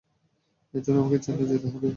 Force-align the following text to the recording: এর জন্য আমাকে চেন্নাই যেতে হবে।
এর 0.73 0.81
জন্য 0.85 0.97
আমাকে 1.01 1.17
চেন্নাই 1.25 1.47
যেতে 1.51 1.67
হবে। 1.67 1.89